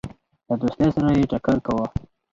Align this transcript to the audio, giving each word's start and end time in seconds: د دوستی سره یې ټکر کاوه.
د 0.47 0.49
دوستی 0.61 0.87
سره 0.95 1.09
یې 1.17 1.25
ټکر 1.31 1.57
کاوه. 1.65 1.85